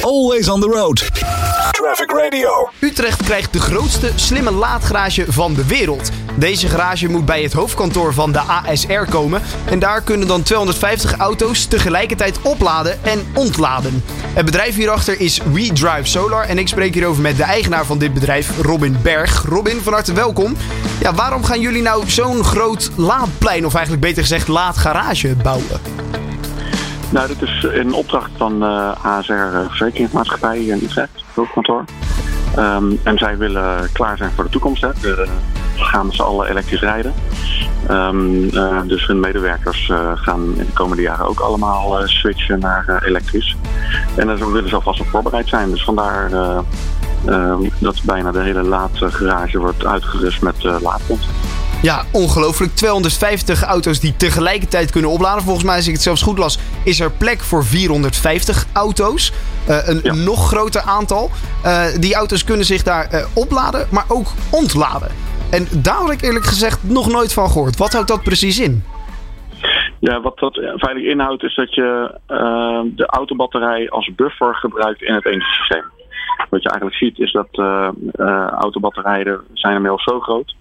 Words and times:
Always 0.00 0.48
on 0.48 0.60
the 0.60 0.68
road. 0.68 1.10
Traffic 1.70 2.10
Radio. 2.10 2.70
Utrecht 2.80 3.22
krijgt 3.22 3.52
de 3.52 3.60
grootste 3.60 4.10
slimme 4.14 4.50
laadgarage 4.50 5.24
van 5.28 5.54
de 5.54 5.66
wereld. 5.66 6.10
Deze 6.34 6.68
garage 6.68 7.08
moet 7.08 7.24
bij 7.24 7.42
het 7.42 7.52
hoofdkantoor 7.52 8.14
van 8.14 8.32
de 8.32 8.38
ASR 8.38 9.04
komen. 9.10 9.42
En 9.64 9.78
daar 9.78 10.02
kunnen 10.02 10.26
dan 10.26 10.42
250 10.42 11.16
auto's 11.16 11.66
tegelijkertijd 11.66 12.42
opladen 12.42 13.04
en 13.04 13.26
ontladen. 13.34 14.04
Het 14.34 14.44
bedrijf 14.44 14.74
hierachter 14.74 15.20
is 15.20 15.40
WeDrive 15.52 16.04
Solar. 16.08 16.44
En 16.44 16.58
ik 16.58 16.68
spreek 16.68 16.94
hierover 16.94 17.22
met 17.22 17.36
de 17.36 17.42
eigenaar 17.42 17.84
van 17.84 17.98
dit 17.98 18.14
bedrijf, 18.14 18.50
Robin 18.60 18.96
Berg. 19.02 19.44
Robin, 19.48 19.80
van 19.80 19.92
harte 19.92 20.12
welkom. 20.12 20.56
Ja, 21.00 21.14
waarom 21.14 21.44
gaan 21.44 21.60
jullie 21.60 21.82
nou 21.82 22.10
zo'n 22.10 22.44
groot 22.44 22.90
laadplein, 22.96 23.66
of 23.66 23.74
eigenlijk 23.74 24.04
beter 24.04 24.22
gezegd 24.22 24.48
laadgarage, 24.48 25.36
bouwen? 25.42 26.01
Nou, 27.12 27.28
dit 27.28 27.42
is 27.42 27.64
in 27.64 27.92
opdracht 27.92 28.30
van 28.36 28.62
uh, 28.62 28.92
ASR 29.02 29.32
Verzekeringsmaatschappij 29.68 30.58
hier 30.58 30.74
in 30.74 30.82
Utrecht, 30.82 31.24
hoofdkantoor. 31.34 31.84
Um, 32.58 33.00
en 33.02 33.18
zij 33.18 33.38
willen 33.38 33.92
klaar 33.92 34.16
zijn 34.16 34.30
voor 34.30 34.44
de 34.44 34.50
toekomst. 34.50 34.82
Hè. 34.82 34.88
We 35.00 35.28
gaan 35.76 36.06
met 36.06 36.14
z'n 36.14 36.22
allen 36.22 36.48
elektrisch 36.48 36.80
rijden. 36.80 37.14
Uh, 37.90 38.80
dus 38.86 39.06
hun 39.06 39.20
medewerkers 39.20 39.92
gaan 40.14 40.42
in 40.42 40.66
de 40.66 40.72
komende 40.72 41.02
jaren 41.02 41.26
ook 41.26 41.40
allemaal 41.40 42.06
switchen 42.06 42.58
naar 42.58 43.02
elektrisch. 43.04 43.56
En 44.16 44.26
daar 44.26 44.52
willen 44.52 44.68
ze 44.68 44.74
alvast 44.74 45.00
op 45.00 45.06
voorbereid 45.06 45.48
zijn. 45.48 45.70
Dus 45.70 45.84
vandaar 45.84 46.30
dat 47.78 48.02
bijna 48.04 48.32
de 48.32 48.42
hele 48.42 48.62
laadgarage 48.62 49.58
wordt 49.58 49.86
uitgerust 49.86 50.42
met 50.42 50.62
laadpunten. 50.62 51.28
Ja, 51.82 52.04
ongelooflijk. 52.12 52.74
250 52.74 53.62
auto's 53.62 54.00
die 54.00 54.16
tegelijkertijd 54.16 54.90
kunnen 54.90 55.10
opladen. 55.10 55.42
Volgens 55.42 55.64
mij, 55.64 55.76
als 55.76 55.86
ik 55.86 55.92
het 55.92 56.02
zelfs 56.02 56.22
goed 56.22 56.38
las, 56.38 56.58
is 56.84 57.00
er 57.00 57.10
plek 57.10 57.40
voor 57.40 57.64
450 57.64 58.66
auto's. 58.72 59.32
Uh, 59.68 59.88
een 59.88 60.00
ja. 60.02 60.14
nog 60.14 60.48
groter 60.48 60.80
aantal. 60.80 61.30
Uh, 61.64 61.84
die 62.00 62.14
auto's 62.14 62.44
kunnen 62.44 62.66
zich 62.66 62.82
daar 62.82 63.14
uh, 63.14 63.24
opladen, 63.34 63.86
maar 63.90 64.04
ook 64.08 64.26
ontladen. 64.50 65.08
En 65.50 65.66
daar 65.82 65.94
had 65.94 66.10
ik 66.10 66.22
eerlijk 66.22 66.44
gezegd 66.44 66.82
nog 66.82 67.12
nooit 67.12 67.32
van 67.32 67.50
gehoord. 67.50 67.76
Wat 67.76 67.92
houdt 67.92 68.08
dat 68.08 68.22
precies 68.22 68.60
in? 68.60 68.84
Ja, 69.98 70.20
wat 70.20 70.38
dat 70.38 70.54
feitelijk 70.54 71.06
inhoudt 71.06 71.42
is 71.42 71.54
dat 71.54 71.74
je 71.74 72.18
de 72.94 73.06
autobatterij 73.06 73.90
als 73.90 74.10
buffer 74.16 74.54
gebruikt 74.54 75.02
in 75.02 75.14
het 75.14 75.26
energiesysteem. 75.26 75.84
Wat 76.50 76.62
je 76.62 76.68
eigenlijk 76.68 76.96
ziet 76.96 77.18
is 77.18 77.32
dat 77.32 77.48
autobatterijen 78.60 79.40
zijn 79.52 79.74
inmiddels 79.74 80.02
zo 80.02 80.20
groot 80.20 80.54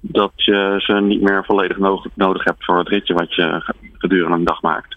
dat 0.00 0.32
je 0.34 0.74
ze 0.78 0.92
niet 0.92 1.20
meer 1.20 1.44
volledig 1.44 1.78
nodig 2.14 2.44
hebt 2.44 2.64
voor 2.64 2.78
het 2.78 2.88
ritje 2.88 3.14
wat 3.14 3.34
je 3.34 3.74
gedurende 3.98 4.36
een 4.36 4.44
dag 4.44 4.62
maakt. 4.62 4.96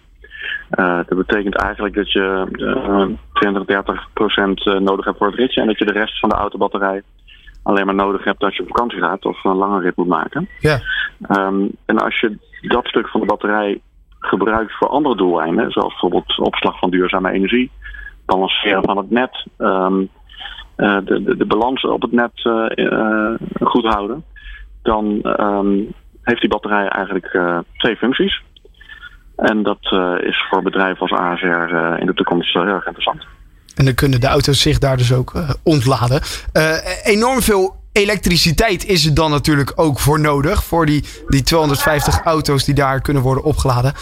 Uh, 0.70 1.00
dat 1.06 1.18
betekent 1.18 1.54
eigenlijk 1.54 1.94
dat 1.94 2.12
je 2.12 2.46
uh, 2.52 3.16
20, 3.32 3.64
30 3.64 4.08
procent 4.12 4.64
nodig 4.64 5.04
hebt 5.04 5.18
voor 5.18 5.26
het 5.26 5.36
ritje 5.36 5.60
en 5.60 5.66
dat 5.66 5.78
je 5.78 5.84
de 5.84 5.92
rest 5.92 6.18
van 6.18 6.28
de 6.28 6.34
autobatterij 6.34 7.02
alleen 7.62 7.86
maar 7.86 7.94
nodig 7.94 8.24
hebt 8.24 8.42
als 8.42 8.56
je 8.56 8.62
op 8.62 8.68
vakantie 8.68 8.98
gaat 8.98 9.24
of 9.24 9.44
een 9.44 9.56
lange 9.56 9.80
rit 9.80 9.96
moet 9.96 10.06
maken. 10.06 10.48
Ja. 10.58 10.80
Um, 11.28 11.70
en 11.84 11.98
als 11.98 12.20
je 12.20 12.38
dat 12.60 12.86
stuk 12.86 13.08
van 13.08 13.20
de 13.20 13.26
batterij 13.26 13.80
gebruikt 14.18 14.72
voor 14.72 14.88
andere 14.88 15.16
doeleinden, 15.16 15.70
zoals 15.70 15.88
bijvoorbeeld 15.88 16.38
opslag 16.38 16.78
van 16.78 16.90
duurzame 16.90 17.30
energie, 17.30 17.70
balanceren 18.26 18.84
van 18.84 18.96
het 18.96 19.10
net, 19.10 19.46
um, 19.58 20.08
uh, 20.76 20.96
de, 21.04 21.22
de, 21.22 21.36
de 21.36 21.46
balans 21.46 21.84
op 21.84 22.02
het 22.02 22.12
net 22.12 22.32
goed 23.60 23.84
houden, 23.84 24.24
dan 24.82 25.20
um, 25.40 25.92
heeft 26.22 26.40
die 26.40 26.50
batterij 26.50 26.88
eigenlijk 26.88 27.32
uh, 27.32 27.58
twee 27.76 27.96
functies. 27.96 28.42
En 29.36 29.62
dat 29.62 29.78
uh, 29.92 30.14
is 30.20 30.46
voor 30.50 30.62
bedrijven 30.62 31.00
als 31.00 31.20
ASR 31.20 31.46
uh, 31.46 31.94
in 31.98 32.06
de 32.06 32.14
toekomst 32.14 32.52
heel 32.52 32.62
erg 32.62 32.86
interessant. 32.86 33.26
En 33.76 33.84
dan 33.84 33.94
kunnen 33.94 34.20
de 34.20 34.26
auto's 34.26 34.60
zich 34.60 34.78
daar 34.78 34.96
dus 34.96 35.12
ook 35.12 35.32
ontladen. 35.62 36.20
enorm 37.02 37.40
veel 37.40 37.74
elektriciteit 37.92 38.86
is 38.86 39.06
er 39.06 39.14
dan 39.14 39.30
natuurlijk 39.30 39.72
ook 39.76 39.98
voor 39.98 40.20
nodig. 40.20 40.64
Voor 40.64 40.86
die, 40.86 41.04
die 41.26 41.42
250 41.42 42.22
auto's 42.24 42.64
die 42.64 42.74
daar 42.74 43.00
kunnen 43.00 43.22
worden 43.22 43.44
opgeladen. 43.44 43.92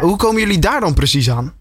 hoe 0.00 0.16
komen 0.16 0.40
jullie 0.40 0.58
daar 0.58 0.80
dan 0.80 0.94
precies 0.94 1.30
aan? 1.30 1.52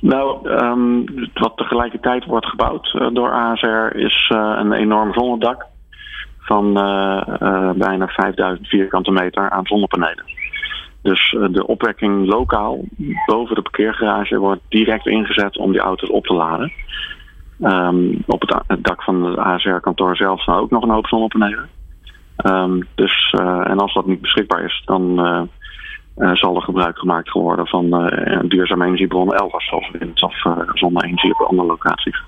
Nou, 0.00 0.48
um, 0.50 1.04
wat 1.34 1.56
tegelijkertijd 1.56 2.24
wordt 2.24 2.46
gebouwd 2.46 2.92
door 3.12 3.30
ASR 3.30 3.96
is 3.96 4.26
een 4.30 4.72
enorm 4.72 5.12
zonnedak 5.12 5.66
van 6.46 6.78
uh, 6.78 7.22
uh, 7.42 7.70
bijna 7.70 8.06
5000 8.06 8.68
vierkante 8.68 9.10
meter 9.10 9.50
aan 9.50 9.66
zonnepanelen. 9.66 10.24
Dus 11.02 11.32
uh, 11.32 11.46
de 11.50 11.66
opwekking 11.66 12.26
lokaal 12.26 12.84
boven 13.26 13.54
de 13.54 13.62
parkeergarage 13.62 14.38
wordt 14.38 14.62
direct 14.68 15.06
ingezet 15.06 15.56
om 15.58 15.72
die 15.72 15.80
auto's 15.80 16.10
op 16.10 16.26
te 16.26 16.34
laden. 16.34 16.72
Um, 17.60 18.22
op 18.26 18.40
het, 18.40 18.84
dak 18.84 19.02
van 19.02 19.24
het 19.24 19.38
ASR-kantoor 19.38 20.16
zelf 20.16 20.42
staan 20.42 20.58
ook 20.58 20.70
nog 20.70 20.82
een 20.82 20.90
hoop 20.90 21.06
zonnepanelen. 21.06 21.68
Um, 22.46 22.86
dus, 22.94 23.34
en 23.38 23.78
als 23.78 23.94
dat 23.94 24.06
niet 24.06 24.20
beschikbaar 24.20 24.64
is, 24.64 24.82
dan 24.84 25.48
zal 26.16 26.56
er 26.56 26.62
gebruik 26.62 26.98
gemaakt 26.98 27.30
worden 27.30 27.66
van 27.66 28.10
duurzame 28.48 28.84
energiebronnen 28.84 29.36
elders, 29.36 29.68
zoals 29.68 29.90
wind 29.90 30.22
of 30.22 30.34
zonne-energie 30.74 31.34
op 31.34 31.46
andere 31.46 31.68
locaties. 31.68 32.22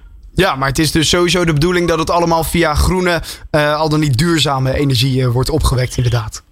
Ja, 0.45 0.57
maar 0.57 0.69
het 0.69 0.79
is 0.79 0.93
dus 0.93 1.09
sowieso 1.09 1.45
de 1.45 1.53
bedoeling 1.53 1.89
dat 1.89 1.99
het 1.99 2.11
allemaal 2.11 2.45
via 2.45 2.75
groene, 2.75 3.21
uh, 3.53 3.81
al 3.81 3.89
dan 3.89 4.01
niet 4.01 4.19
duurzame 4.19 4.73
energie 4.75 5.21
uh, 5.21 5.27
wordt 5.27 5.51
opgewekt, 5.51 5.97
inderdaad. 5.97 6.45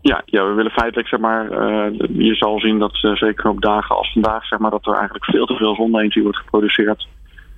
Ja, 0.00 0.22
ja, 0.24 0.46
we 0.46 0.52
willen 0.52 0.70
feitelijk, 0.70 1.08
zeg 1.08 1.20
maar, 1.20 1.44
uh, 1.44 1.98
je 2.08 2.34
zal 2.34 2.60
zien 2.60 2.78
dat 2.78 2.96
zeker 3.14 3.50
op 3.50 3.62
dagen 3.62 3.96
als 3.96 4.12
vandaag, 4.12 4.46
zeg 4.46 4.58
maar, 4.58 4.70
dat 4.70 4.86
er 4.86 4.94
eigenlijk 4.94 5.24
veel 5.24 5.46
te 5.46 5.56
veel 5.56 5.74
zonne-energie 5.74 6.22
wordt 6.22 6.38
geproduceerd. 6.38 7.06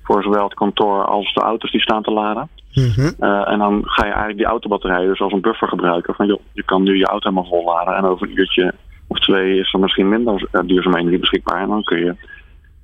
Voor 0.02 0.22
zowel 0.22 0.44
het 0.44 0.54
kantoor 0.54 1.04
als 1.04 1.34
de 1.34 1.40
auto's 1.40 1.70
die 1.70 1.80
staan 1.80 2.02
te 2.02 2.12
laden. 2.12 2.48
Mm 2.72 2.92
-hmm. 2.94 3.14
en 3.44 3.58
dan 3.58 3.80
ga 3.84 4.04
je 4.04 4.10
eigenlijk 4.10 4.38
die 4.38 4.46
autobatterijen 4.46 5.08
dus 5.08 5.20
als 5.20 5.32
een 5.32 5.40
buffer 5.40 5.68
gebruiken. 5.68 6.14
Van 6.14 6.26
joh, 6.26 6.40
je 6.52 6.62
kan 6.62 6.82
nu 6.82 6.96
je 6.96 7.06
auto 7.06 7.28
helemaal 7.30 7.50
vol 7.50 7.64
laden 7.64 7.96
en 7.96 8.04
over 8.04 8.28
een 8.28 8.38
uurtje 8.38 8.74
of 9.06 9.18
twee 9.18 9.58
is 9.58 9.72
er 9.72 9.80
misschien 9.80 10.08
minder 10.08 10.48
duurzame 10.66 10.98
energie 10.98 11.18
beschikbaar. 11.18 11.62
En 11.62 11.68
dan 11.68 11.82
kun 11.82 11.98
je 11.98 12.14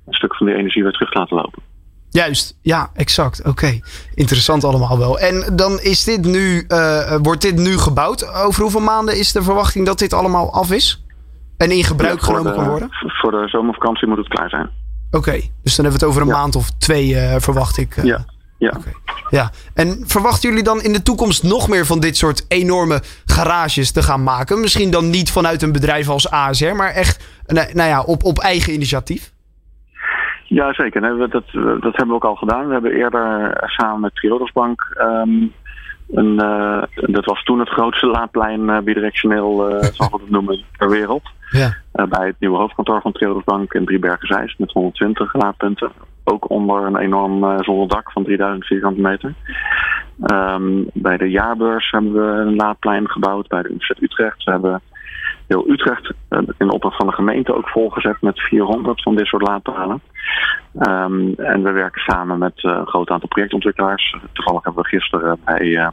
een 0.05 0.13
stuk 0.13 0.35
van 0.35 0.45
die 0.47 0.55
energie 0.55 0.83
weer 0.83 0.91
terug 0.91 1.13
laten 1.13 1.35
lopen. 1.35 1.62
Juist, 2.13 2.57
ja, 2.61 2.89
exact. 2.93 3.39
Oké, 3.39 3.49
okay. 3.49 3.83
interessant 4.13 4.63
allemaal 4.63 4.97
wel. 4.97 5.19
En 5.19 5.55
dan 5.55 5.79
is 5.79 6.03
dit 6.03 6.25
nu, 6.25 6.65
uh, 6.67 7.15
wordt 7.21 7.41
dit 7.41 7.55
nu 7.55 7.77
gebouwd. 7.77 8.33
Over 8.33 8.61
hoeveel 8.61 8.81
maanden 8.81 9.17
is 9.17 9.31
de 9.31 9.43
verwachting 9.43 9.85
dat 9.85 9.99
dit 9.99 10.13
allemaal 10.13 10.53
af 10.53 10.71
is? 10.71 11.03
En 11.57 11.71
in 11.71 11.83
gebruik 11.83 12.19
ja, 12.19 12.25
genomen 12.25 12.51
de, 12.51 12.57
kan 12.57 12.67
worden? 12.67 12.89
Voor 12.91 13.31
de 13.31 13.47
zomervakantie 13.47 14.07
moet 14.07 14.17
het 14.17 14.27
klaar 14.27 14.49
zijn. 14.49 14.69
Oké, 15.07 15.17
okay. 15.17 15.51
dus 15.63 15.75
dan 15.75 15.85
hebben 15.85 16.01
we 16.01 16.05
het 16.05 16.15
over 16.15 16.21
een 16.21 16.27
ja. 16.27 16.41
maand 16.41 16.55
of 16.55 16.69
twee, 16.71 17.09
uh, 17.09 17.35
verwacht 17.37 17.77
ik. 17.77 17.97
Uh, 17.97 18.03
ja. 18.03 18.25
Ja. 18.57 18.73
Okay. 18.77 18.93
ja. 19.29 19.51
En 19.73 20.03
verwachten 20.07 20.49
jullie 20.49 20.63
dan 20.63 20.81
in 20.81 20.93
de 20.93 21.03
toekomst 21.03 21.43
nog 21.43 21.67
meer 21.67 21.85
van 21.85 21.99
dit 21.99 22.17
soort 22.17 22.45
enorme 22.47 23.01
garages 23.25 23.91
te 23.91 24.03
gaan 24.03 24.23
maken? 24.23 24.59
Misschien 24.59 24.91
dan 24.91 25.09
niet 25.09 25.31
vanuit 25.31 25.61
een 25.61 25.71
bedrijf 25.71 26.09
als 26.09 26.29
ASR, 26.29 26.73
maar 26.75 26.91
echt 26.91 27.23
nou 27.45 27.89
ja, 27.89 28.01
op, 28.01 28.23
op 28.23 28.39
eigen 28.39 28.73
initiatief? 28.73 29.31
Ja, 30.43 30.73
zeker. 30.73 31.01
Nee, 31.01 31.17
dat, 31.17 31.31
dat 31.31 31.95
hebben 31.95 32.07
we 32.07 32.13
ook 32.13 32.25
al 32.25 32.35
gedaan. 32.35 32.67
We 32.67 32.73
hebben 32.73 32.91
eerder 32.91 33.51
samen 33.65 33.99
met 33.99 34.15
Triodos 34.15 34.51
Bank 34.51 34.97
um, 34.99 35.53
een, 36.11 36.33
uh, 36.43 36.83
dat 36.95 37.25
was 37.25 37.43
toen 37.43 37.59
het 37.59 37.69
grootste 37.69 38.07
laadplein 38.07 38.61
uh, 38.61 38.79
bidirectioneel, 38.79 39.69
uh, 39.69 39.81
zal 39.81 40.07
ik 40.07 40.21
het 40.21 40.29
noemen, 40.29 40.63
ter 40.77 40.89
wereld. 40.89 41.23
Ja. 41.49 42.07
bij 42.07 42.27
het 42.27 42.35
nieuwe 42.39 42.57
hoofdkantoor 42.57 43.01
van 43.01 43.11
Triodos 43.11 43.43
Bank 43.43 43.73
in 43.73 43.85
Driebergen-Zeist 43.85 44.59
met 44.59 44.71
120 44.71 45.33
laadpunten. 45.33 45.91
Ook 46.23 46.49
onder 46.49 46.85
een 46.85 46.97
enorm 46.97 47.63
zonnedak 47.63 48.11
van 48.11 48.23
3000 48.23 48.65
vierkante 48.65 49.01
meter. 49.01 49.33
Um, 50.25 50.89
bij 50.93 51.17
de 51.17 51.29
jaarbeurs 51.29 51.91
hebben 51.91 52.13
we 52.13 52.41
een 52.41 52.55
laadplein 52.55 53.09
gebouwd 53.09 53.47
bij 53.47 53.61
de 53.61 53.67
Universiteit 53.67 54.11
Utrecht. 54.11 54.43
We 54.43 54.51
hebben 54.51 54.81
heel 55.47 55.69
Utrecht 55.69 56.13
in 56.57 56.71
opdracht 56.71 56.95
van 56.95 57.07
de 57.07 57.13
gemeente 57.13 57.55
ook 57.55 57.69
volgezet 57.69 58.21
met 58.21 58.39
400 58.39 59.01
van 59.01 59.15
dit 59.15 59.25
soort 59.25 59.47
laadpalen. 59.47 60.01
Um, 60.79 61.33
en 61.35 61.63
we 61.63 61.71
werken 61.71 62.01
samen 62.01 62.37
met 62.37 62.63
uh, 62.63 62.71
een 62.71 62.87
groot 62.87 63.09
aantal 63.09 63.29
projectontwikkelaars. 63.29 64.15
Toevallig 64.33 64.63
hebben 64.63 64.83
we 64.83 64.89
gisteren 64.89 65.39
bij 65.45 65.65
uh, 65.65 65.87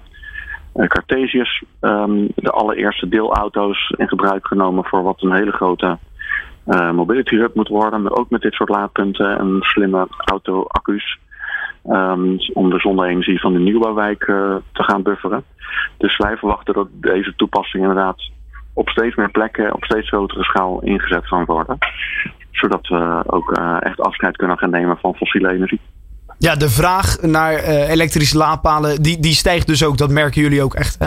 Cartesius 0.87 1.63
um, 1.81 2.29
de 2.35 2.51
allereerste 2.51 3.09
deelauto's 3.09 3.95
in 3.97 4.09
gebruik 4.09 4.47
genomen 4.47 4.85
voor 4.85 5.03
wat 5.03 5.23
een 5.23 5.33
hele 5.33 5.53
grote 5.53 5.99
uh, 6.67 6.91
mobility 6.91 7.37
hub 7.37 7.55
moet 7.55 7.69
worden. 7.69 8.17
Ook 8.17 8.31
met 8.31 8.41
dit 8.41 8.53
soort 8.53 8.69
laadpunten 8.69 9.39
en 9.39 9.59
slimme 9.61 10.07
auto-accu's. 10.25 11.19
Um, 11.87 12.39
om 12.53 12.71
de 12.71 12.79
zonne-energie 12.79 13.41
van 13.41 13.53
de 13.53 13.59
nieuwbouwwijk 13.59 14.25
te 14.73 14.83
gaan 14.83 15.03
bufferen. 15.03 15.45
Dus 15.97 16.17
wij 16.17 16.37
verwachten 16.37 16.75
dat 16.75 16.89
deze 16.93 17.35
toepassing 17.37 17.83
inderdaad 17.83 18.31
op 18.81 18.89
steeds 18.89 19.17
meer 19.17 19.31
plekken, 19.31 19.75
op 19.75 19.85
steeds 19.85 20.09
grotere 20.09 20.45
schaal 20.45 20.81
ingezet 20.83 21.29
kan 21.29 21.45
worden. 21.45 21.79
Zodat 22.51 22.87
we 22.89 23.23
ook 23.27 23.59
uh, 23.59 23.77
echt 23.81 24.01
afscheid 24.01 24.37
kunnen 24.37 24.59
gaan 24.59 24.71
nemen 24.71 24.99
van 24.99 25.15
fossiele 25.15 25.53
energie. 25.53 25.81
Ja, 26.39 26.55
de 26.55 26.69
vraag 26.69 27.21
naar 27.21 27.53
uh, 27.53 27.91
elektrische 27.91 28.37
laadpalen, 28.37 29.03
die, 29.03 29.21
die 29.21 29.33
stijgt 29.33 29.67
dus 29.67 29.85
ook. 29.85 29.99
Dat 29.99 30.11
merken 30.11 30.43
jullie 30.43 30.63
ook 30.63 30.75
echt, 30.75 30.99
hè? 30.99 31.07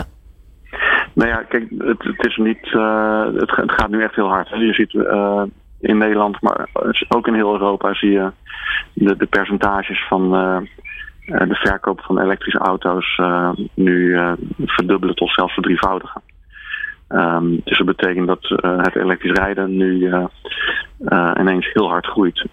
Nou 1.12 1.30
ja, 1.30 1.42
kijk, 1.48 1.66
het, 1.78 2.02
het 2.02 2.26
is 2.26 2.36
niet. 2.36 2.66
Uh, 2.72 3.24
het, 3.24 3.56
het, 3.56 3.72
gaat 3.72 3.90
nu 3.90 4.02
echt 4.02 4.14
heel 4.14 4.28
hard. 4.28 4.48
Hè. 4.48 4.56
Je 4.56 4.72
ziet 4.72 4.92
in 5.80 5.98
Nederland, 5.98 6.40
maar 6.40 6.68
ook 7.08 7.26
in 7.26 7.34
heel 7.34 7.52
Europa 7.52 7.94
zie 7.94 8.10
je 8.10 8.30
de, 8.92 9.16
de 9.16 9.26
percentages 9.26 10.06
van 10.08 10.30
de 11.26 11.54
verkoop 11.54 12.00
van 12.00 12.20
elektrische 12.20 12.58
auto's 12.58 13.20
nu 13.74 14.18
verdubbelen 14.66 15.14
tot 15.14 15.30
zelfs 15.30 15.54
verdrievoudigen. 15.54 16.22
Um, 17.08 17.60
dus 17.64 17.78
dat 17.78 17.86
betekent 17.86 18.26
dat 18.26 18.48
het 18.82 18.96
elektrisch 18.96 19.38
rijden 19.38 19.76
nu 19.76 20.12
ineens 21.38 21.72
heel 21.72 21.88
hard 21.88 22.06
groeit. 22.06 22.46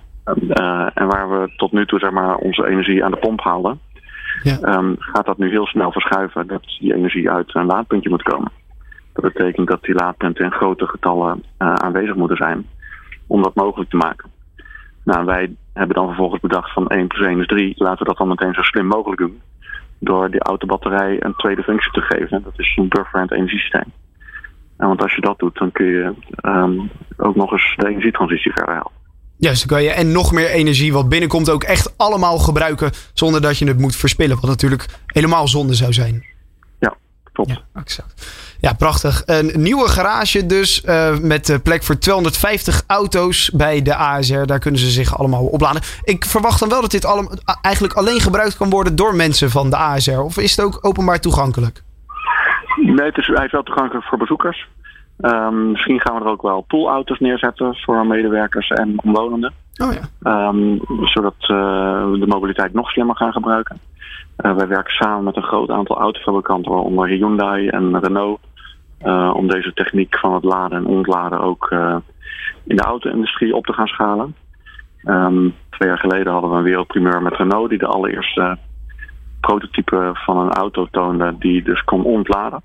en 0.94 1.08
waar 1.08 1.30
we 1.30 1.54
tot 1.56 1.72
nu 1.72 1.86
toe 1.86 2.00
zeg 2.00 2.12
maar, 2.12 2.36
onze 2.36 2.68
energie 2.68 3.04
aan 3.04 3.12
de 3.12 3.18
pomp 3.18 3.42
haalden, 3.42 3.80
ja. 4.44 4.78
um, 4.78 4.96
gaat 5.00 5.26
dat 5.26 5.38
nu 5.38 5.50
heel 5.50 5.66
snel 5.66 5.92
verschuiven 5.92 6.48
dat 6.48 6.64
die 6.80 6.96
energie 6.96 7.32
uit 7.32 7.56
een 7.56 7.66
laadpuntje 7.66 8.10
moet 8.10 8.24
komen. 8.24 8.52
Dat 9.14 9.34
betekent 9.34 9.68
dat 9.68 9.82
die 9.82 9.96
laadpunten 9.96 10.46
in 10.46 10.52
grote 10.52 10.88
getallen 10.88 11.44
aanwezig 11.58 12.16
moeten 12.16 12.38
zijn 12.38 12.66
om 13.28 13.42
dat 13.42 13.56
mogelijk 13.56 13.90
te 13.90 13.98
maken. 13.98 14.30
Nou, 15.04 15.26
wij 15.26 15.56
hebben 15.74 15.96
dan 15.96 16.08
vervolgens 16.08 16.42
bedacht 16.42 16.74
van 16.74 16.88
1 16.88 17.08
plus 17.08 17.28
1 17.28 17.40
is 17.40 17.48
3. 17.48 17.74
Laten 17.78 18.00
we 18.00 18.06
dat 18.06 18.18
dan 18.18 18.28
meteen 18.28 18.54
zo 18.54 18.62
slim 18.62 18.86
mogelijk 18.86 19.22
doen. 19.22 19.42
Door 20.00 20.32
die 20.32 20.42
autobatterij 20.42 21.24
een 21.24 21.36
tweede 21.36 21.64
functie 21.64 21.92
te 21.92 22.02
geven. 22.02 22.44
Dat 22.44 22.54
is 22.56 22.74
een 22.76 22.88
buffer 22.88 23.22
het 23.22 23.32
energiesysteem. 23.32 23.92
En 24.82 24.88
want 24.88 25.02
als 25.02 25.16
je 25.16 25.22
dat 25.22 25.40
doet, 25.40 25.58
dan 25.58 25.72
kun 25.72 25.86
je 25.86 26.14
um, 26.42 26.92
ook 27.18 27.36
nog 27.36 27.52
eens 27.52 27.74
de 27.78 27.88
energietransitie 27.88 28.52
verder 28.52 28.74
helpen. 28.74 29.00
Dus 29.38 29.60
dan 29.60 29.68
kan 29.68 29.84
je 29.84 29.90
en 29.90 30.12
nog 30.12 30.32
meer 30.32 30.50
energie 30.50 30.94
wat 30.94 31.10
binnenkomt 31.10 31.50
ook 31.50 31.64
echt 31.64 31.94
allemaal 31.98 32.38
gebruiken 32.38 32.92
zonder 33.14 33.42
dat 33.42 33.58
je 33.58 33.68
het 33.68 33.78
moet 33.78 33.96
verspillen. 33.96 34.36
Wat 34.40 34.50
natuurlijk 34.50 34.86
helemaal 35.06 35.48
zonde 35.48 35.74
zou 35.74 35.94
zijn. 35.94 36.26
Ja, 36.80 36.96
klopt. 37.32 37.50
Ja, 37.50 37.62
exact. 37.74 38.28
Ja, 38.60 38.74
prachtig. 38.74 39.24
Een 39.26 39.52
nieuwe 39.56 39.88
garage 39.88 40.46
dus 40.46 40.84
uh, 40.86 41.18
met 41.18 41.60
plek 41.64 41.84
voor 41.84 41.98
250 41.98 42.84
auto's 42.88 43.50
bij 43.54 43.82
de 43.82 43.96
ASR. 43.96 44.46
Daar 44.46 44.60
kunnen 44.60 44.80
ze 44.80 44.90
zich 44.90 45.18
allemaal 45.18 45.46
opladen. 45.46 45.82
Ik 46.04 46.26
verwacht 46.26 46.60
dan 46.60 46.70
wel 46.70 46.82
dat 46.82 46.92
dit 46.92 47.06
allemaal, 47.06 47.34
eigenlijk 47.62 47.94
alleen 47.94 48.20
gebruikt 48.20 48.58
kan 48.58 48.70
worden 48.70 48.96
door 48.96 49.16
mensen 49.16 49.50
van 49.50 49.70
de 49.70 49.76
ASR. 49.76 50.20
Of 50.20 50.38
is 50.38 50.56
het 50.56 50.66
ook 50.66 50.78
openbaar 50.82 51.20
toegankelijk? 51.20 51.84
Nee, 53.02 53.10
het 53.10 53.20
is, 53.20 53.28
hij 53.28 53.46
is 53.46 53.52
wel 53.52 53.64
toegankelijk 53.64 54.06
voor 54.06 54.18
bezoekers. 54.18 54.68
Um, 55.22 55.72
misschien 55.72 56.00
gaan 56.02 56.16
we 56.16 56.22
er 56.22 56.32
ook 56.32 56.42
wel 56.42 56.62
poolauto's 56.62 57.20
neerzetten 57.20 57.76
voor 57.76 58.08
medewerkers 58.08 58.70
en 58.70 58.94
omwonenden. 59.04 59.54
Oh 59.78 59.94
ja. 59.94 60.48
Um, 60.48 60.80
zodat 61.04 61.36
uh, 61.40 61.48
we 62.12 62.18
de 62.20 62.28
mobiliteit 62.28 62.74
nog 62.74 62.90
slimmer 62.92 63.16
gaan 63.16 63.32
gebruiken. 63.32 63.80
Uh, 64.38 64.56
wij 64.56 64.68
werken 64.68 64.94
samen 64.94 65.24
met 65.24 65.36
een 65.36 65.44
groot 65.44 65.70
aantal 65.70 65.98
autofabrikanten, 65.98 66.72
waaronder 66.72 67.08
Hyundai 67.08 67.68
en 67.68 68.00
Renault. 68.00 68.40
Uh, 69.04 69.34
om 69.36 69.48
deze 69.48 69.74
techniek 69.74 70.20
van 70.20 70.34
het 70.34 70.44
laden 70.44 70.78
en 70.78 70.86
ontladen 70.86 71.40
ook 71.40 71.72
in 72.64 72.76
de 72.76 72.84
auto-industrie 72.84 73.56
op 73.56 73.66
te 73.66 73.74
gaan 73.74 73.88
schalen. 73.88 74.36
Um, 75.06 75.56
twee 75.70 75.90
jaar 75.90 76.00
geleden 76.00 76.32
hadden 76.32 76.52
we 76.52 76.58
een 76.58 76.64
wereldprimeur 76.64 77.22
met 77.22 77.36
Renault, 77.36 77.70
die 77.70 77.80
de 77.80 77.86
allereerste 77.86 78.58
prototype 79.40 80.12
van 80.14 80.38
een 80.38 80.52
auto 80.52 80.88
toonde 80.92 81.36
die 81.40 81.64
dus 81.64 81.84
kon 81.84 82.04
ontladen. 82.04 82.62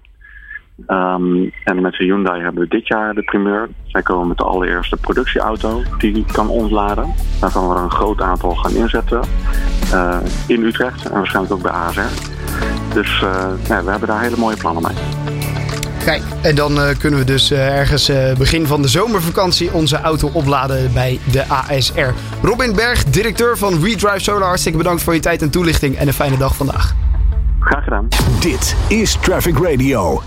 Um, 0.88 1.52
en 1.64 1.80
met 1.80 1.96
Hyundai 1.96 2.42
hebben 2.42 2.62
we 2.62 2.68
dit 2.68 2.86
jaar 2.86 3.14
de 3.14 3.22
primeur. 3.22 3.68
Zij 3.86 4.02
komen 4.02 4.28
met 4.28 4.36
de 4.36 4.44
allereerste 4.44 4.96
productieauto 4.96 5.82
die 5.98 6.24
kan 6.32 6.48
ontladen. 6.48 7.14
Daar 7.40 7.50
gaan 7.50 7.68
we 7.68 7.74
er 7.74 7.80
een 7.80 7.90
groot 7.90 8.20
aantal 8.20 8.54
gaan 8.54 8.74
inzetten. 8.74 9.20
Uh, 9.92 10.16
in 10.46 10.62
Utrecht 10.62 11.08
en 11.08 11.12
waarschijnlijk 11.12 11.54
ook 11.54 11.62
bij 11.62 11.72
ASR. 11.72 12.00
Dus 12.94 13.20
uh, 13.24 13.44
ja, 13.68 13.84
we 13.84 13.90
hebben 13.90 14.08
daar 14.08 14.20
hele 14.20 14.36
mooie 14.36 14.56
plannen 14.56 14.82
mee. 14.82 14.94
Kijk, 16.04 16.22
en 16.42 16.54
dan 16.54 16.72
uh, 16.72 16.88
kunnen 16.98 17.18
we 17.18 17.24
dus 17.24 17.50
ergens 17.52 18.12
begin 18.38 18.66
van 18.66 18.82
de 18.82 18.88
zomervakantie 18.88 19.72
onze 19.72 20.00
auto 20.00 20.30
opladen 20.32 20.92
bij 20.92 21.18
de 21.32 21.44
ASR. 21.48 22.12
Robin 22.42 22.74
Berg, 22.74 23.04
directeur 23.04 23.58
van 23.58 23.80
WeDrive 23.80 24.18
Solar, 24.18 24.42
hartstikke 24.42 24.78
bedankt 24.78 25.02
voor 25.02 25.14
je 25.14 25.20
tijd 25.20 25.42
en 25.42 25.50
toelichting 25.50 25.96
en 25.96 26.06
een 26.06 26.12
fijne 26.12 26.36
dag 26.36 26.56
vandaag. 26.56 26.94
Graag 27.60 27.84
gedaan. 27.84 28.08
Dit 28.40 28.76
is 28.88 29.16
Traffic 29.20 29.58
Radio. 29.58 30.22